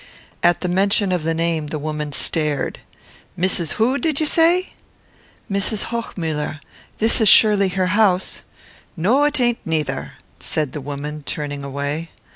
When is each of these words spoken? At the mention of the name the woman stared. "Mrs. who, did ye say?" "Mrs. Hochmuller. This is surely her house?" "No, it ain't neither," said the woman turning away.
At 0.41 0.61
the 0.61 0.67
mention 0.67 1.11
of 1.11 1.21
the 1.21 1.35
name 1.35 1.67
the 1.67 1.77
woman 1.77 2.11
stared. 2.11 2.79
"Mrs. 3.37 3.73
who, 3.73 3.99
did 3.99 4.19
ye 4.19 4.25
say?" 4.25 4.73
"Mrs. 5.47 5.89
Hochmuller. 5.93 6.59
This 6.97 7.21
is 7.21 7.29
surely 7.29 7.67
her 7.67 7.85
house?" 7.93 8.41
"No, 8.97 9.25
it 9.25 9.39
ain't 9.39 9.59
neither," 9.63 10.13
said 10.39 10.71
the 10.71 10.81
woman 10.81 11.21
turning 11.21 11.63
away. 11.63 12.09